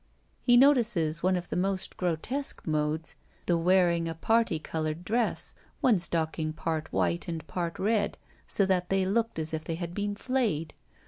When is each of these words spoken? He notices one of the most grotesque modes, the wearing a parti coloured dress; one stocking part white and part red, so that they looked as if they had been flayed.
He 0.41 0.57
notices 0.57 1.21
one 1.21 1.35
of 1.35 1.49
the 1.49 1.55
most 1.55 1.95
grotesque 1.95 2.65
modes, 2.65 3.13
the 3.45 3.55
wearing 3.55 4.07
a 4.09 4.15
parti 4.15 4.57
coloured 4.57 5.05
dress; 5.05 5.53
one 5.79 5.99
stocking 5.99 6.53
part 6.53 6.91
white 6.91 7.27
and 7.27 7.45
part 7.45 7.77
red, 7.77 8.17
so 8.47 8.65
that 8.65 8.89
they 8.89 9.05
looked 9.05 9.37
as 9.37 9.53
if 9.53 9.63
they 9.63 9.75
had 9.75 9.93
been 9.93 10.15
flayed. 10.15 10.73